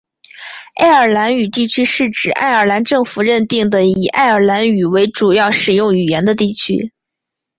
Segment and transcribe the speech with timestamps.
[0.73, 6.91] 爱尔兰语地区是指爱尔兰政府认定的以爱尔兰语为主要使用语言的地区。